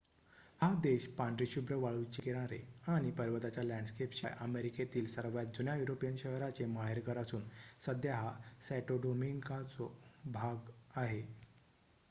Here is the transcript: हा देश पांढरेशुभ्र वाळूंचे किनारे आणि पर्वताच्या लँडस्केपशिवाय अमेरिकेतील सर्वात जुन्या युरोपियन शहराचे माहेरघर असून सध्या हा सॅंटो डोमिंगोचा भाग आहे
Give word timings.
हा 0.61 0.67
देश 0.83 1.05
पांढरेशुभ्र 1.17 1.75
वाळूंचे 1.77 2.21
किनारे 2.21 2.57
आणि 2.89 3.11
पर्वताच्या 3.11 3.63
लँडस्केपशिवाय 3.63 4.33
अमेरिकेतील 4.39 5.05
सर्वात 5.07 5.53
जुन्या 5.57 5.75
युरोपियन 5.75 6.15
शहराचे 6.17 6.65
माहेरघर 6.67 7.17
असून 7.17 7.43
सध्या 7.81 8.15
हा 8.15 8.33
सॅंटो 8.61 8.97
डोमिंगोचा 9.01 9.87
भाग 10.31 10.71
आहे 10.95 11.21